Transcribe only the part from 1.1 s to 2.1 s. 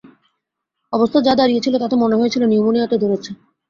যা দাঁড়িয়েছিল, তাতে